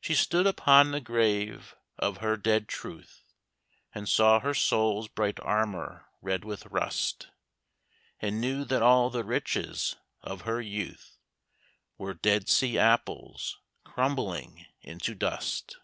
She 0.00 0.14
stood 0.14 0.46
upon 0.46 0.90
the 0.92 1.02
grave 1.02 1.76
of 1.98 2.16
her 2.24 2.34
dead 2.38 2.66
truth, 2.66 3.24
And 3.94 4.08
saw 4.08 4.40
her 4.40 4.54
soul's 4.54 5.06
bright 5.06 5.38
armor 5.40 6.06
red 6.22 6.46
with 6.46 6.64
rust, 6.68 7.28
And 8.20 8.40
knew 8.40 8.64
that 8.64 8.80
all 8.80 9.10
the 9.10 9.22
riches 9.22 9.96
of 10.22 10.44
her 10.48 10.62
youth 10.62 11.18
Were 11.98 12.14
Dead 12.14 12.48
Sea 12.48 12.78
apples, 12.78 13.58
crumbling 13.84 14.64
into 14.80 15.14
dust. 15.14 15.76